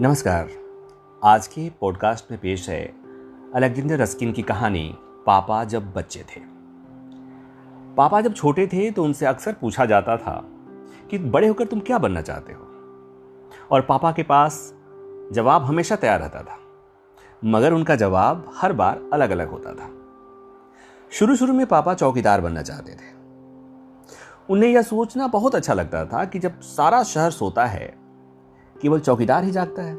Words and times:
नमस्कार। 0.00 0.50
आज 1.22 1.46
के 1.46 1.68
पॉडकास्ट 1.80 2.30
में 2.30 2.38
पेश 2.40 2.68
है 2.68 2.94
अलेक्जेंडर 3.54 3.98
रस्किन 3.98 4.32
की 4.32 4.42
कहानी, 4.42 4.94
पापा 5.26 5.64
जब 5.64 5.92
बच्चे 5.92 6.20
थे। 6.20 6.40
पापा 7.96 8.20
जब 8.20 8.34
छोटे 8.34 8.66
थे 8.66 8.90
तो 8.90 9.04
उनसे 9.04 9.26
अक्सर 9.26 9.52
पूछा 9.52 9.86
जाता 9.86 10.16
था 10.16 10.40
कि 11.10 11.18
बड़े 11.18 11.48
होकर 11.48 11.66
तुम 11.66 11.80
क्या 11.80 11.98
बनना 11.98 12.22
चाहते 12.22 12.52
हो? 12.52 12.66
और 13.72 13.80
पापा 13.80 14.12
के 14.12 14.22
पास 14.22 14.74
जवाब 15.32 15.64
हमेशा 15.64 15.96
तैयार 15.96 16.20
रहता 16.20 16.42
था, 16.42 16.58
मगर 17.44 17.72
उनका 17.72 17.96
जवाब 17.96 18.50
हर 18.56 18.72
बार 18.72 19.02
अलग 19.12 19.30
अलग 19.30 19.50
होता 19.50 19.74
था। 19.74 19.90
शुरू 21.12 21.36
शुरू 21.36 21.52
में 21.52 21.66
पापा 21.66 21.94
चौकीदार 21.94 22.40
बनना 22.40 22.62
चाहते 22.62 22.92
थे। 22.92 23.14
उन्हें 24.50 24.70
यह 24.70 24.82
सोचना 24.82 25.26
बहुत 25.26 25.54
अच्छा 25.54 25.74
लगता 25.74 26.04
था 26.04 26.24
कि 26.24 26.38
जब 26.38 26.60
सारा 26.60 27.02
शहर 27.02 27.30
सोता 27.30 27.66
है 27.66 27.99
केवल 28.82 29.00
चौकीदार 29.00 29.44
ही 29.44 29.50
जागता 29.50 29.82
है। 29.82 29.94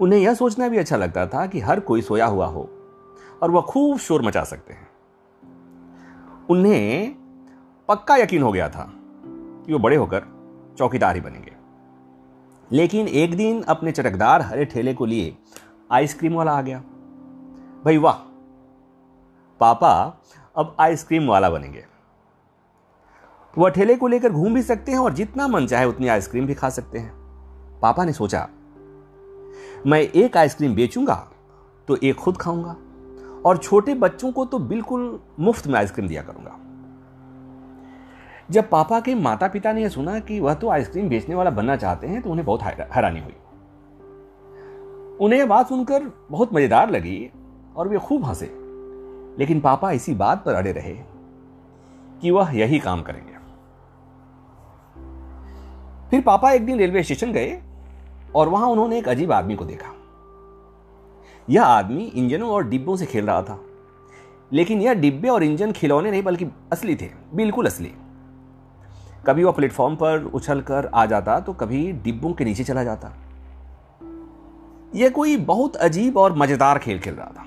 उन्हें 0.00 0.20
यह 0.20 0.34
सोचना 0.34 0.68
भी 0.68 0.78
अच्छा 0.78 0.96
लगता 0.96 1.26
था 1.26 1.46
कि 1.46 1.60
हर 1.60 1.80
कोई 1.80 2.02
सोया 2.02 2.26
हुआ 2.26 2.46
हो 2.46 2.70
और 3.42 3.50
वह 3.50 3.60
खूब 3.60 3.98
शोर 3.98 4.22
मचा 4.22 4.44
सकते 4.44 4.74
हैं। 4.74 4.88
उन्हें 6.50 7.14
पक्का 7.88 8.16
यकीन 8.16 8.42
हो 8.42 8.52
गया 8.52 8.68
था 8.68 8.92
कि 9.66 9.72
वो 9.72 9.78
बड़े 9.78 9.96
होकर 9.96 10.24
चौकीदार 10.78 11.14
ही 11.14 11.20
बनेंगे। 11.20 11.52
लेकिन 12.72 13.08
एक 13.08 13.36
दिन 13.36 13.62
अपने 13.62 13.92
चटकदार 13.92 14.42
हरे 14.42 14.64
ठेले 14.64 14.94
को 14.94 15.06
लिए 15.06 15.38
आइसक्रीम 15.92 16.34
वाला 16.34 16.52
आ 16.52 16.62
गया। 16.62 16.78
भाई 17.84 17.98
वाह, 17.98 18.14
पापा 19.60 20.22
अब 20.56 20.76
आइसक्रीम 20.80 21.28
वाला 21.28 21.50
बनेंगे। 21.50 21.86
वह 23.58 23.70
ठेले 23.70 23.96
को 23.96 24.06
लेकर 24.06 24.32
घूम 24.32 24.54
भी 24.54 24.62
सकते 24.62 24.92
हैं 24.92 24.98
और 24.98 25.12
जितना 25.12 25.48
मन 25.48 25.66
चाहे 25.66 25.86
उतनी 25.86 26.08
आइसक्रीम 26.08 26.46
भी 26.46 26.54
खा 26.54 26.70
सकते 26.70 26.98
हैं। 26.98 27.17
पापा 27.82 28.04
ने 28.04 28.12
सोचा, 28.12 28.48
मैं 29.86 30.00
एक 30.00 30.36
आइसक्रीम 30.36 30.74
बेचूँगा 30.74 31.14
तो 31.88 31.96
एक 31.96 32.16
खुद 32.16 32.36
खाऊँगा 32.36 32.76
और 33.46 33.56
छोटे 33.56 33.94
बच्चों 33.96 34.30
को 34.32 34.44
तो 34.44 34.58
बिल्कुल 34.58 35.20
मुफ़्त 35.40 35.66
में 35.66 35.74
आइसक्रीम 35.74 36.08
दिया 36.08 36.22
करूँगा। 36.22 36.56
जब 38.50 38.68
पापा 38.70 39.00
के 39.00 39.14
माता 39.14 39.48
पिता 39.48 39.72
ने 39.72 39.82
यह 39.82 39.88
सुना 39.88 40.18
कि 40.20 40.40
वह 40.40 40.54
तो 40.54 40.68
आइसक्रीम 40.70 41.08
बेचने 41.08 41.34
वाला 41.34 41.50
बनना 41.50 41.76
चाहते 41.76 42.06
हैं 42.06 42.22
तो 42.22 42.30
उन्हें 42.30 42.46
बहुत 42.46 42.62
हैरानी 42.62 43.20
हुई। 43.20 43.34
उन्हें 45.20 45.38
यह 45.38 45.46
बात 45.46 45.68
सुनकर 45.68 46.10
बहुत 46.30 46.54
मज़ेदार 46.54 46.90
लगी 46.90 47.30
और 47.76 47.88
वे 47.88 47.98
खूब 47.98 48.24
हंसे। 48.24 48.46
लेकिन 49.38 49.60
पापा 49.60 49.90
इसी 49.90 50.14
बात 50.14 50.44
पर 50.44 50.54
अड़े 50.54 50.72
रहे 50.72 50.94
कि 52.22 52.30
वह 52.30 52.56
यही 52.56 52.78
काम 52.78 53.02
करेंगे। 53.02 53.36
फिर 56.10 56.20
पापा 56.20 56.50
एक 56.52 56.66
दिन 56.66 56.78
रेलवे 56.78 57.02
स्टेशन 57.02 57.32
गए 57.32 57.60
और 58.36 58.48
वहाँ 58.48 58.68
उन्होंने 58.68 58.98
एक 58.98 59.08
अजीब 59.08 59.32
आदमी 59.32 59.56
को 59.56 59.64
देखा। 59.64 59.92
यह 61.48 61.64
आदमी 61.64 62.04
इंजनों 62.04 62.50
और 62.50 62.64
डिब्बों 62.64 62.96
से 62.96 63.06
खेल 63.06 63.26
रहा 63.26 63.42
था, 63.42 63.58
लेकिन 64.50 64.80
यह 64.80 64.94
डिब्बे 64.94 65.28
और 65.28 65.42
इंजन 65.42 65.72
खिलौने 65.72 66.10
नहीं, 66.10 66.22
बल्कि 66.22 66.46
असली 66.72 66.96
थे, 66.96 67.10
बिल्कुल 67.34 67.66
असली। 67.66 67.92
कभी 69.26 69.44
वह 69.44 69.52
प्लेटफॉर्म 69.52 69.96
पर 69.96 70.24
उछल 70.24 70.60
कर 70.60 70.86
आ 70.86 71.04
जाता 71.06 71.38
तो 71.40 71.52
कभी 71.52 71.90
डिब्बों 71.94 72.32
के 72.32 72.44
नीचे 72.44 72.64
चला 72.64 72.84
जाता। 72.84 73.12
यह 74.94 75.10
कोई 75.10 75.36
बहुत 75.36 75.76
अजीब 75.76 76.16
और 76.16 76.36
मज़ेदार 76.36 76.78
खेल 76.78 76.98
खेल 76.98 77.14
रहा 77.14 77.26
था। 77.28 77.46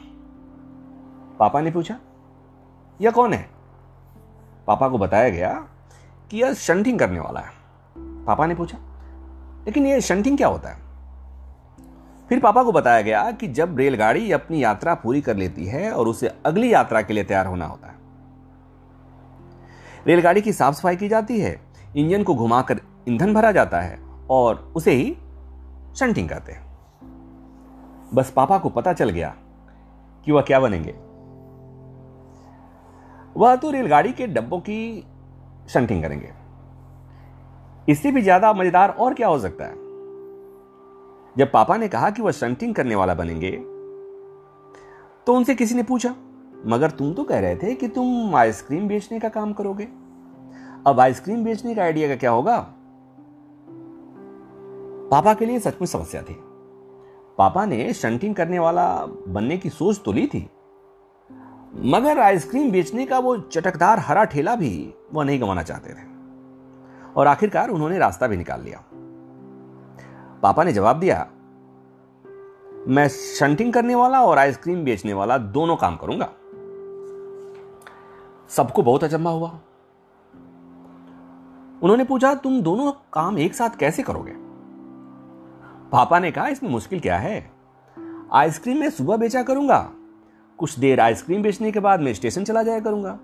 पापा 1.39 1.61
ने 1.61 1.71
पूछा, 1.71 1.99
यह 2.99 3.11
कौन 3.11 3.33
है? 3.33 3.49
पापा 4.67 4.88
को 4.89 4.97
बताया 4.97 5.29
गया 5.29 5.53
कि 6.31 6.41
यह 6.41 6.53
शंटिंग 6.53 6.99
करने 6.99 7.19
वाला 7.19 7.39
है। 7.39 8.25
पापा 8.25 8.45
ने 8.45 8.55
पूछा 8.55 8.77
लेकिन 9.65 9.87
ये 9.87 10.01
शंटिंग 10.01 10.37
क्या 10.37 10.47
होता 10.47 10.69
है? 10.69 10.91
फिर 12.29 12.39
पापा 12.39 12.63
को 12.63 12.71
बताया 12.71 13.01
गया 13.01 13.31
कि 13.31 13.47
जब 13.47 13.77
रेलगाड़ी 13.77 14.31
अपनी 14.31 14.63
यात्रा 14.63 14.95
पूरी 14.95 15.22
कर 15.22 15.35
लेती 15.35 15.66
है 15.66 15.91
और 15.91 16.07
उसे 16.07 16.31
अगली 16.45 16.73
यात्रा 16.73 17.01
के 17.01 17.13
लिए 17.13 17.23
तैयार 17.23 17.45
होना 17.45 17.66
होता 17.66 17.88
है। 17.88 17.95
रेलगाड़ी 20.07 20.41
की 20.41 20.53
साफ़ 20.53 20.75
सफ़ाई 20.75 20.95
की 20.95 21.09
जाती 21.09 21.39
है, 21.39 21.61
इंजन 21.97 22.23
को 22.23 22.35
घुमाकर 22.35 22.81
ईंधन 23.09 23.33
भरा 23.33 23.51
जाता 23.51 23.81
है 23.81 24.00
और 24.29 24.73
उसे 24.75 24.91
ही 24.91 25.17
शंटिंग 25.95 26.29
कहते 26.29 26.51
हैं। 26.51 26.71
बस 28.13 28.31
पापा 28.31 28.57
को 28.57 28.69
पता 28.69 28.94
चल 28.94 29.09
गया 29.09 29.35
कि 30.25 30.31
वह 30.31 30.41
क्या 30.41 30.59
बनेंगे। 30.59 30.91
वह 33.38 33.55
तो 33.55 33.71
रेलगाड़ी 33.71 34.11
के 34.11 34.27
डब्बों 34.27 34.59
की 34.59 35.05
शंटिंग 35.69 36.03
करेंगे। 36.03 36.41
इससे 37.88 38.12
भी 38.12 38.22
ज़्यादा 38.22 38.52
मज़ेदार 38.53 38.90
और 38.90 39.14
क्या 39.14 39.28
हो 39.28 39.40
सकता 39.40 39.66
है? 39.66 39.75
जब 41.36 41.52
पापा 41.52 41.78
ने 41.78 41.88
कहा 41.88 42.09
कि 42.09 42.22
वह 42.22 42.31
शंटिंग 42.31 42.75
करने 42.75 42.96
वाला 42.96 43.14
बनेंगे 43.16 43.52
तो 45.28 45.34
उनसे 45.34 45.56
किसी 45.56 45.75
ने 45.75 45.84
पूछा, 45.84 46.14
मगर 46.66 46.92
तुम 46.92 47.14
तो 47.14 47.24
कह 47.24 47.40
रहे 47.40 47.56
थे 47.56 47.74
कि 47.75 47.88
तुम 47.88 48.36
आइसक्रीम 48.36 48.88
बेचने 48.88 49.19
का 49.19 49.30
काम 49.30 49.53
करोगे। 49.53 49.88
अब 50.88 51.00
आइसक्रीम 51.00 51.44
बेचने 51.44 51.75
का 51.75 51.84
आइडिया 51.84 52.08
का 52.08 52.16
क्या 52.16 52.31
होगा? 52.31 52.58
पापा 55.12 55.34
के 55.34 55.46
लिए 55.46 55.59
सचमुच 55.59 55.90
समस्या 55.90 56.22
थी। 56.22 56.36
पापा 57.38 57.66
ने 57.66 57.94
शंटिंग 57.94 58.36
करने 58.36 58.59
वाला 58.59 58.88
बनने 59.28 59.58
की 59.58 59.69
सोच 59.72 60.02
तो 60.06 60.12
ली 60.12 60.28
थी, 60.28 60.48
मगर 61.86 62.19
आइसक्रीम 62.19 62.72
बेचने 62.72 63.06
का 63.06 63.19
वो 63.19 63.38
चटकदार 63.40 64.00
हरा 64.00 64.24
ठेला 64.25 64.56
भी 64.56 64.94
वह 65.13 65.24
नहीं 65.24 65.42
गंवाना 65.42 65.63
चाहते 65.63 65.94
थे। 65.94 66.10
और 67.16 67.27
आखिरकार 67.27 67.69
उन्होंने 67.69 67.97
रास्ता 67.97 68.27
भी 68.27 68.38
निकाल 68.38 68.61
लिया। 68.61 68.83
पापा 70.44 70.63
ने 70.63 70.73
जवाब 70.73 70.99
दिया, 70.99 71.27
मैं 72.88 73.07
शंटिंग 73.07 73.73
करने 73.73 73.95
वाला 73.95 74.22
और 74.22 74.38
आइसक्रीम 74.38 74.83
बेचने 74.83 75.13
वाला 75.13 75.38
दोनों 75.38 75.75
काम 75.75 75.95
करूँगा। 75.95 76.29
सबको 78.50 78.83
बहुत 78.83 79.03
अचंभा 79.03 79.29
हुआ। 79.29 79.50
उन्होंने 81.83 82.03
पूछा, 82.03 82.33
तुम 82.35 82.61
दोनों 82.61 82.91
काम 83.13 83.38
एक 83.38 83.55
साथ 83.55 83.69
कैसे 83.69 84.03
करोगे? 84.03 84.33
पापा 85.91 86.19
ने 86.19 86.31
कहा, 86.31 86.47
इसमें 86.47 86.69
मुश्किल 86.69 87.00
क्या 87.00 87.17
है? 87.17 87.51
आइसक्रीम 88.33 88.77
मैं 88.77 88.89
सुबह 88.89 89.17
बेचा 89.17 89.44
करूँगा। 89.44 89.91
कुछ 90.57 90.79
देर 90.79 91.00
आइसक्रीम 91.00 91.41
बेचने 91.41 91.71
के 91.71 91.79
बाद 91.79 92.01
मैं 92.01 92.13
स्टेशन 92.13 92.44
चला 92.44 92.63
जाया 92.63 92.79
करूँगा। 92.79 93.19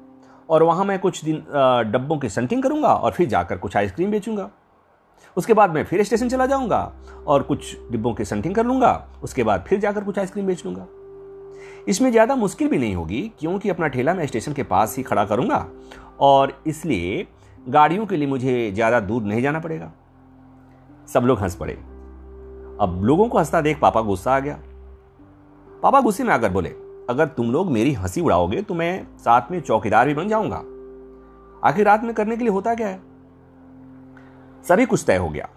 और 0.50 0.64
वहाँ 0.64 0.86
मैं 0.86 0.98
कुछ 1.00 1.24
दिन 1.26 1.44
डब्बों 1.92 2.18
की 2.18 2.30
संटिंग 2.30 2.64
करूँगा 2.64 2.94
और 2.94 3.12
फिर 3.12 3.28
जाकर 3.28 3.58
कुछ 3.58 3.78
आइसक्रीम 3.78 4.12
बेचूँगा। 4.12 4.50
उसके 5.38 5.54
बाद 5.54 5.74
मैं 5.74 5.84
फिर 5.84 6.04
स्टेशन 6.04 6.30
चला 6.30 6.46
जाऊँगा 6.46 6.80
और 7.28 7.44
कुछ 7.44 7.76
डिब्बों 7.92 8.14
की 8.14 8.26
संटिंग 8.26 8.56
कर 8.56 8.66
लूँगा। 8.66 9.08
उसके 9.24 9.44
बाद 9.44 9.66
फिर 9.68 9.80
जाकर 9.80 10.04
कुछ 10.04 10.20
आइसक्रीम 10.20 10.48
बेच 10.48 10.66
लूँगा। 10.66 10.86
इसमें 11.88 12.10
ज़्यादा 12.12 12.36
मुश्किल 12.36 12.68
भी 12.68 12.78
नहीं 12.78 12.96
होगी, 12.96 13.22
क्योंकि 13.40 13.70
अपना 13.70 13.88
ठेला 13.88 14.14
मैं 14.14 14.26
स्टेशन 14.28 14.54
के 14.54 14.64
पास 14.64 14.96
ही 14.98 15.04
खड़ा 15.04 15.26
करूँगा 15.26 15.66
और 16.20 16.62
इसलिए 16.68 17.26
गाड़ियों 17.68 18.06
के 18.06 18.18
लिए 18.18 18.28
मुझे 18.28 18.72
ज़्यादा 18.72 19.00
दूर 19.00 19.24
नहीं 19.24 19.42
जाना 19.42 19.60
पड़ेगा। 19.60 19.92
सब 21.08 21.24
लोग 21.24 21.40
हंस 21.40 21.56
पड़े। 21.56 21.74
अब 22.82 23.00
लोगों 23.04 23.28
को 23.28 23.38
हंसता 23.38 23.62
देख 23.62 23.80
पापा 23.80 24.02
गुस्सा 24.02 24.36
आ 24.36 24.40
गया। 24.40 24.60
पापा 25.84 26.02
गुस्से 26.02 26.24
में 26.24 26.34
आकर 26.34 26.52
बोले 26.52 26.70
अगर 27.10 27.28
तुम 27.28 27.52
लोग 27.52 27.72
मेरी 27.72 27.94
हँसी 27.94 28.22
उड़ाओगे 28.22 28.62
तो 28.62 28.74
मैं 28.74 29.18
साथ 29.18 29.52
में 29.52 29.62
चौकीदार 29.62 30.08
भी 30.08 30.14
बन 30.14 30.28
जाऊँगा। 30.30 30.58
आखिर 31.68 31.86
रात 31.86 32.04
में 32.04 32.14
करने 32.14 32.38
के 32.38 32.44
लिए 32.44 32.54
होता 32.54 32.76
क्या 32.76 32.88
है? 32.88 33.02
सभी 34.64 34.86
कुछ 34.86 35.04
तय 35.08 35.18
हो 35.18 35.30
गया। 35.30 35.50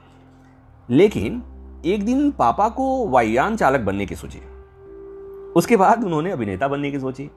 लेकिन 0.90 1.42
एक 1.86 2.04
दिन 2.04 2.30
पापा 2.30 2.68
को 2.68 3.08
वायुयान 3.08 3.56
चालक 3.56 3.80
बनने 3.80 4.06
की 4.06 4.14
सोची। 4.14 4.38
उसके 5.52 5.76
बाद 5.76 6.04
उन्होंने 6.04 6.30
अभिनेता 6.30 6.68
बनने 6.68 6.90
की 6.90 7.00
सोची। 7.00 7.30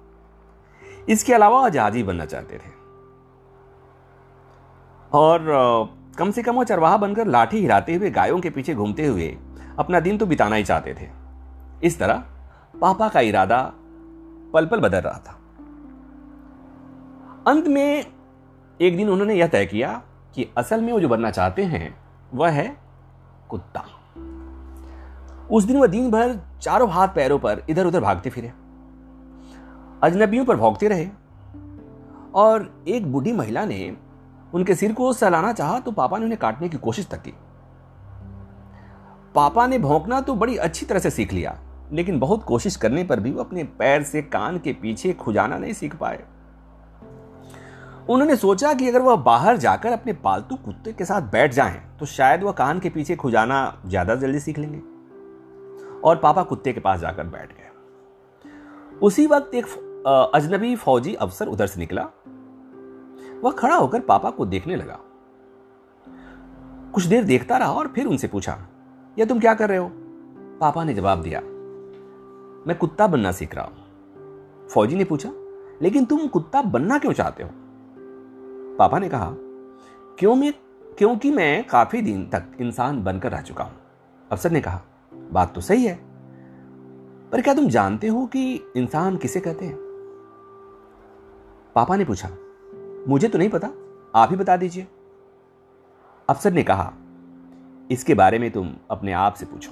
इसके 1.09 1.34
अलावा 1.34 1.69
जहाजी 1.69 2.03
बनना 2.03 2.25
चाहते 2.25 2.57
थे। 2.57 2.72
और 5.13 5.45
कम 6.18 6.31
से 6.31 6.44
कम 6.44 6.56
वो 6.56 6.63
चरवाहा 6.63 6.98
बनकर 6.98 7.27
लाठी 7.27 7.57
हिराते 7.57 7.95
हुए 7.95 8.09
गायों 8.09 8.39
के 8.39 8.50
पीछे 8.50 8.75
घूमते 8.75 9.06
हुए 9.06 9.38
अपना 9.80 10.00
दिन 10.00 10.18
तो 10.18 10.25
बिताना 10.25 10.56
ही 10.56 10.63
चाहते 10.63 10.94
थे। 10.94 11.09
इस 11.83 12.00
तरह 12.00 12.24
पापा 12.81 13.09
का 13.09 13.19
इरादा 13.19 13.74
पल 14.53 14.65
पल 14.65 14.79
बदल 14.79 14.97
रहा 14.97 15.17
था। 15.17 15.39
अंत 17.47 17.67
में 17.67 18.05
एक 18.81 18.97
दिन 18.97 19.09
उन्होंने 19.09 19.33
यह 19.33 19.47
तय 19.47 19.65
किया 19.65 20.01
कि 20.35 20.50
असल 20.57 20.81
में 20.81 20.94
वो 20.94 21.00
जो 21.00 21.09
बनना 21.09 21.31
चाहते 21.31 21.63
हैं, 21.63 21.95
वह 22.33 22.50
है 22.50 22.77
कुत्ता। 23.50 23.85
उस 25.51 25.63
दिन 25.63 25.77
वह 25.77 25.88
दिन 25.88 26.11
भर 26.11 26.39
चारों 26.61 26.89
हाथ 26.89 27.07
पैरों 27.07 27.39
पर 27.39 27.63
इधर 27.69 27.85
उधर 27.85 28.01
भागते 28.01 28.29
फिरे। 28.29 28.47
अजनबियों 30.03 30.45
पर 30.45 30.57
भोगते 30.57 30.88
रहे। 30.88 31.09
और 32.35 32.83
एक 32.88 33.11
बूढ़ी 33.11 33.31
महिला 33.31 33.65
ने 33.65 33.97
उनके 34.53 34.75
सिर 34.75 34.94
को 34.94 35.13
सहलाना 35.13 35.53
चाहा 35.53 35.79
तो 35.79 35.91
पापा 35.91 36.17
ने 36.17 36.23
उन्हें 36.23 36.39
काटने 36.39 36.69
की 36.69 36.77
कोशिश 36.77 37.07
तक 37.07 37.21
की। 37.21 37.33
पापा 39.35 39.67
ने 39.67 39.79
भौंकना 39.79 40.21
तो 40.21 40.35
बड़ी 40.35 40.57
अच्छी 40.57 40.85
तरह 40.85 40.99
से 40.99 41.09
सीख 41.09 41.33
लिया। 41.33 41.59
लेकिन 41.94 42.19
बहुत 42.19 42.44
कोशिश 42.44 42.75
करने 42.75 43.04
पर 43.04 43.19
भी 43.19 43.31
वो 43.31 43.40
अपने 43.40 43.63
पैर 43.80 44.04
से 44.04 44.22
कान 44.22 44.57
के 44.60 44.74
पीछे 44.74 45.13
खुजाना 45.13 45.57
नहीं 45.57 45.74
सीख 45.74 45.95
पाए। 45.95 46.24
उन्होंने 48.10 48.36
सोचा 48.36 48.74
कि 48.74 48.88
अगर 48.90 49.01
वह 49.01 49.16
बाहर 49.16 49.57
जाकर 49.57 49.92
अपने 49.92 50.13
पालतू 50.13 50.56
कुत्ते 50.56 50.94
के 50.94 51.06
साथ 51.06 51.31
बैठ 51.31 51.54
जाएँ 51.54 51.81
तो 52.00 52.06
शायद 52.06 52.44
वह 52.44 52.51
कान 52.51 52.80
के 52.80 52.90
पीछे 52.90 53.16
खुजाना 53.16 53.60
ज़्यादा 53.86 54.16
जल्दी 54.16 54.40
सीख 54.40 54.60
लेंगे। 54.60 54.81
और 56.01 56.16
पापा 56.16 56.44
कुत्ते 56.44 56.74
के 56.74 56.80
पास 56.80 57.00
जाकर 57.00 57.28
बैठ 57.28 57.51
गए। 57.51 59.00
उसी 59.00 59.25
वक्त 59.28 59.56
एक 59.56 59.66
अजनबी 60.36 60.75
फौजी 60.75 61.13
अफसर 61.16 61.48
उधर 61.48 61.68
से 61.68 61.80
निकला। 61.80 62.01
वह 63.44 63.51
खड़ा 63.51 63.75
होकर 63.75 64.00
पापा 64.01 64.30
को 64.30 64.45
देखने 64.45 64.75
लगा। 64.75 65.00
कुछ 66.94 67.04
देर 67.04 67.24
देखता 67.24 67.57
रहा 67.57 67.72
और 67.72 67.88
फिर 67.88 68.07
उनसे 68.07 68.28
पूछा, 68.28 68.57
यह 69.18 69.25
तुम 69.25 69.40
क्या 69.40 69.54
कर 69.54 69.69
रहे 69.69 69.78
हो? 69.78 69.90
पापा 70.62 70.84
ने 70.84 70.94
जवाब 70.94 71.22
दिया 71.22 71.42
मैं 72.68 72.77
कुत्ता 72.77 73.07
बनना 73.07 73.31
सीख 73.31 73.56
रहा 73.56 73.65
हूँ। 73.65 74.68
फौजी 74.68 74.95
ने 74.95 75.04
पूछा, 75.04 75.30
लेकिन 75.81 76.06
तुम 76.06 76.27
कुत्ता 76.27 76.62
बनना 76.62 76.98
क्यों 76.98 77.13
चाहते 77.13 77.44
हो? 77.44 77.50
पापा 78.77 79.00
ने 79.00 79.10
कहा, 79.10 79.30
क्यों 80.19 80.36
मैं, 80.36 80.54
क्योंकि 80.98 81.31
मैं 81.31 81.63
काफ़ी 81.68 82.01
दिन 82.01 82.25
तक 82.25 82.57
इंसान 82.62 83.04
बनकर 83.04 83.31
रह 83.31 83.42
चुका 83.42 83.63
हूँ। 83.63 83.75
अफसर 84.31 84.51
ने 84.51 84.62
कहा, 84.62 84.81
बात 85.31 85.54
तो 85.56 85.62
सही 85.62 85.86
है, 85.86 85.95
पर 87.31 87.42
क्या 87.42 87.54
तुम 87.54 87.68
जानते 87.68 88.07
हो 88.07 88.25
कि 88.25 88.54
इंसान 88.77 89.18
किसे 89.18 89.39
कहते 89.39 89.66
हैं? 89.66 89.77
पापा 91.75 91.95
ने 91.95 92.06
पूछा, 92.06 92.30
मुझे 93.07 93.27
तो 93.27 93.38
नहीं 93.38 93.50
पता, 93.50 93.69
आप 94.16 94.30
ही 94.31 94.36
बता 94.36 94.57
दीजिए। 94.57 94.88
अफसर 96.30 96.54
ने 96.54 96.63
कहा, 96.63 96.94
इसके 97.92 98.13
बारे 98.13 98.39
में 98.39 98.50
तुम 98.51 98.74
अपने 98.92 99.12
आप 99.12 99.33
से 99.33 99.45
पूछो। 99.45 99.71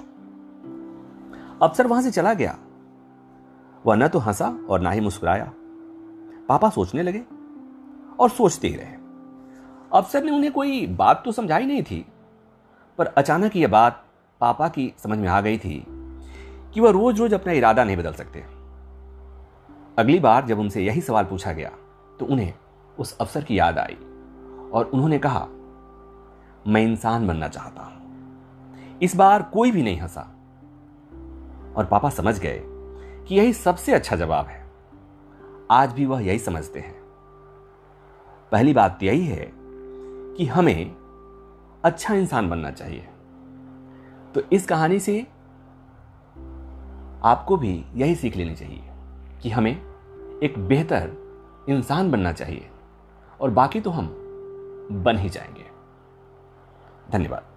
अफसर 1.62 1.86
वहाँ 1.86 2.02
से 2.02 2.10
चला 2.10 2.34
गया। 2.34 2.58
वह 3.84 3.96
न 3.96 4.08
तो 4.08 4.18
हंसा 4.18 4.46
और 4.70 4.80
ना 4.80 4.90
ही 4.90 5.00
मुस्कुराया। 5.00 5.52
पापा 6.48 6.68
सोचने 6.70 7.02
लगे 7.02 7.22
और 8.18 8.30
सोचते 8.30 8.68
ही 8.68 8.74
रहे। 8.74 8.96
अफसर 9.92 10.24
ने 10.24 10.32
उन्हें 10.32 10.52
कोई 10.52 10.86
बात 10.86 11.22
तो 11.24 11.32
समझाई 11.32 11.66
नहीं 11.66 11.82
थी, 11.82 12.04
पर 12.98 13.06
अचानक 13.06 13.56
यह 13.56 13.68
बात 13.68 14.04
पापा 14.40 14.68
की 14.68 14.92
समझ 14.98 15.18
में 15.18 15.28
आ 15.28 15.40
गई 15.40 15.58
थी 15.58 15.84
कि 16.74 16.80
वह 16.80 16.90
रोज 16.90 17.20
रोज 17.20 17.34
अपना 17.34 17.52
इरादा 17.52 17.84
नहीं 17.84 17.96
बदल 17.96 18.12
सकते। 18.12 18.44
अगली 19.98 20.18
बार 20.20 20.46
जब 20.46 20.58
उनसे 20.58 20.84
यही 20.84 21.00
सवाल 21.00 21.24
पूछा 21.24 21.52
गया 21.52 21.70
तो 22.20 22.26
उन्हें 22.26 22.52
उस 22.98 23.16
अफसर 23.18 23.44
की 23.44 23.58
याद 23.58 23.78
आई 23.78 23.96
और 24.72 24.90
उन्होंने 24.94 25.18
कहा, 25.18 25.46
मैं 26.64 26.82
इंसान 26.82 27.26
बनना 27.26 27.48
चाहता 27.48 27.82
हूँ। 27.82 28.98
इस 29.02 29.16
बार 29.16 29.42
कोई 29.42 29.70
भी 29.70 29.82
नहीं 29.82 30.00
हंसा। 30.00 30.20
और 31.76 31.84
पापा 31.84 32.10
समझ 32.10 32.38
गए 32.38 32.58
कि 33.28 33.34
यही 33.34 33.52
सबसे 33.52 33.92
अच्छा 33.92 34.16
जवाब 34.16 34.46
है। 34.46 34.70
आज 35.70 35.92
भी 35.92 36.06
वह 36.06 36.26
यही 36.26 36.38
समझते 36.38 36.80
हैं। 36.80 37.02
पहली 38.52 38.74
बात 38.74 39.00
तो 39.00 39.06
यही 39.06 39.26
है 39.26 39.52
कि 40.36 40.46
हमें 40.46 40.96
अच्छा 41.84 42.14
इंसान 42.14 42.50
बनना 42.50 42.70
चाहिए। 42.70 43.08
तो 44.34 44.42
इस 44.52 44.66
कहानी 44.66 45.00
से 45.00 45.20
आपको 47.24 47.56
भी 47.56 47.84
यही 47.94 48.14
सीख 48.14 48.36
लेनी 48.36 48.54
चाहिए 48.54 48.82
कि 49.42 49.50
हमें 49.50 49.82
एक 50.42 50.58
बेहतर 50.58 51.10
इंसान 51.68 52.10
बनना 52.10 52.32
चाहिए 52.32 52.70
और 53.40 53.50
बाकी 53.50 53.80
तो 53.80 53.90
हम 53.90 54.06
बन 54.92 55.18
ही 55.18 55.28
जाएँगे। 55.28 55.64
धन्यवाद। 57.10 57.51